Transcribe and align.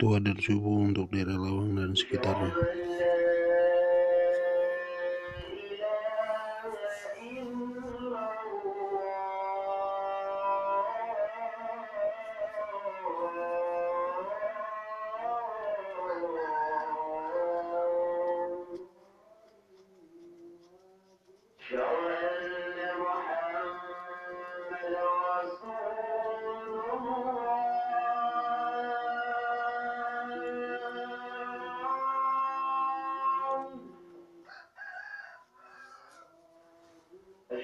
waktu 0.00 0.16
adzan 0.16 0.40
subuh 0.40 0.76
untuk 0.88 1.12
daerah 1.12 1.36
Lawang 1.36 1.76
dan 1.76 1.92
sekitarnya. 1.92 2.56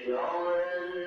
يوما 0.05 1.06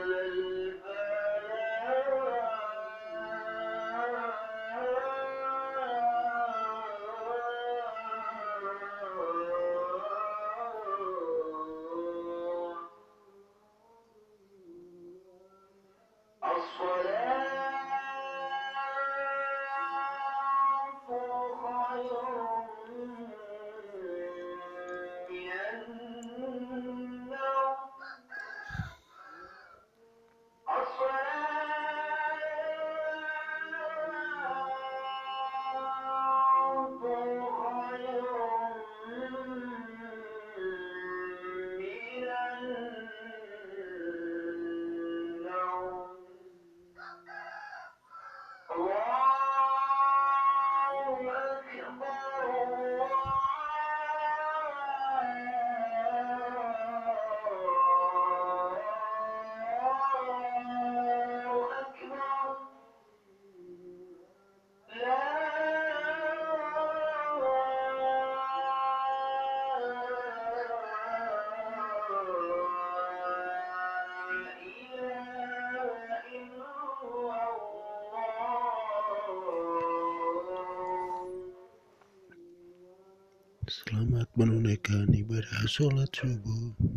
Selamat 83.69 84.25
menunaikan 84.33 85.05
ibadah 85.13 85.69
sholat 85.69 86.09
subuh. 86.09 86.81